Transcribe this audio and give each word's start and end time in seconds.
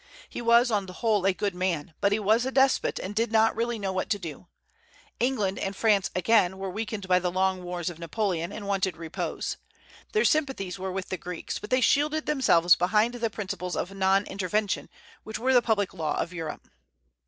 He 0.27 0.41
was, 0.41 0.71
on 0.71 0.87
the 0.87 0.93
whole, 0.93 1.25
a 1.27 1.31
good 1.31 1.53
man; 1.53 1.93
but 2.01 2.11
he 2.11 2.17
was 2.17 2.43
a 2.43 2.51
despot, 2.51 2.97
and 2.97 3.13
did 3.13 3.31
not 3.31 3.55
really 3.55 3.77
know 3.77 3.93
what 3.93 4.09
to 4.09 4.17
do. 4.17 4.47
England 5.19 5.59
and 5.59 5.75
France, 5.75 6.09
again, 6.15 6.57
were 6.57 6.71
weakened 6.71 7.07
by 7.07 7.19
the 7.19 7.29
long 7.29 7.61
wars 7.61 7.87
of 7.87 7.99
Napoleon, 7.99 8.51
and 8.51 8.67
wanted 8.67 8.97
repose. 8.97 9.57
Their 10.13 10.25
sympathies 10.25 10.79
were 10.79 10.91
with 10.91 11.09
the 11.09 11.17
Greeks; 11.17 11.59
but 11.59 11.69
they 11.69 11.81
shielded 11.81 12.25
themselves 12.25 12.75
behind 12.75 13.13
the 13.13 13.29
principles 13.29 13.75
of 13.75 13.93
non 13.93 14.25
intervention, 14.25 14.89
which 15.23 15.37
were 15.37 15.53
the 15.53 15.61
public 15.61 15.93
law 15.93 16.17
of 16.19 16.33
Europe. 16.33 16.67